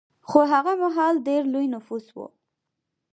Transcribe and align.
خو 0.29 0.39
هغه 0.53 0.73
مهال 0.83 1.15
ډېر 1.27 1.43
لوی 1.53 1.67
نفوس 1.75 2.05
و 2.15 2.17